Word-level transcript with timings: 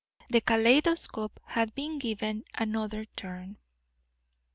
The 0.29 0.41
kaleidoscope 0.41 1.39
had 1.45 1.75
been 1.75 1.99
given 1.99 2.43
another 2.55 3.05
turn. 3.15 3.59